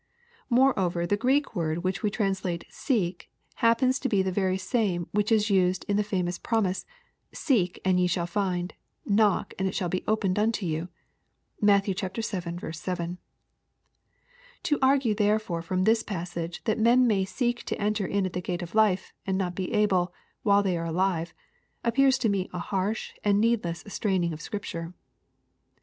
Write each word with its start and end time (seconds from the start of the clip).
Moreover 0.49 1.05
the 1.05 1.15
Greek 1.15 1.55
word 1.55 1.83
which 1.83 2.01
we 2.01 2.09
translate" 2.09 2.65
seeK" 2.87 3.29
happena 3.59 3.93
to 4.01 4.09
be 4.09 4.23
the 4.23 4.31
very 4.31 4.57
same 4.57 5.05
which 5.11 5.31
is 5.31 5.51
used 5.51 5.85
in 5.87 5.95
the 5.95 6.03
famous 6.03 6.39
promise, 6.39 6.87
*' 7.13 7.33
Seek 7.45 7.79
and 7.85 7.99
ye 7.99 8.07
shall 8.07 8.25
find: 8.25 8.73
knock 9.05 9.53
and 9.59 9.67
it 9.67 9.75
shall 9.75 9.89
be 9.89 10.03
opened 10.07 10.39
unto 10.39 10.65
you," 10.65 10.87
^Matt. 11.61 11.85
viL 11.85 12.73
7.) 12.79 13.17
To 14.63 14.79
argue 14.81 15.13
therefore 15.13 15.61
from 15.61 15.83
this 15.83 16.01
passage 16.01 16.63
that 16.63 16.79
men 16.79 17.05
may 17.05 17.23
seek 17.23 17.61
to 17.65 17.79
enter 17.79 18.07
in 18.07 18.25
at 18.25 18.33
the 18.33 18.41
gate 18.41 18.63
of 18.63 18.73
life, 18.73 19.13
and 19.27 19.37
not 19.37 19.53
be 19.53 19.71
able, 19.71 20.15
while 20.41 20.63
they 20.63 20.79
are 20.79 20.85
alive, 20.87 21.31
appears 21.83 22.17
to 22.17 22.27
me 22.29 22.49
a 22.53 22.57
harsh 22.57 23.11
and 23.23 23.39
needless 23.39 23.83
straining 23.87 24.33
of 24.33 24.41
Scripture. 24.41 24.95